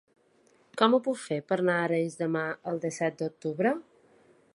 Com 0.81 0.95
ho 0.97 0.99
puc 1.07 1.19
fer 1.23 1.37
per 1.51 1.57
anar 1.63 1.75
a 1.81 1.83
Arenys 1.89 2.17
de 2.21 2.29
Mar 2.37 2.47
el 2.73 2.81
disset 2.87 3.21
d'octubre? 3.21 3.75